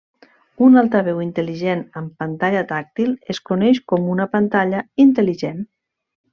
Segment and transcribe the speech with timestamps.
[0.67, 5.65] Un altaveu intel·ligent amb pantalla tàctil es coneix com una pantalla intel·ligent.